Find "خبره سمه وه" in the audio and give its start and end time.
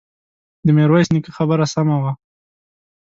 1.37-2.11